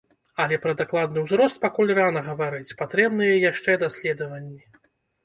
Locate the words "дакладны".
0.79-1.23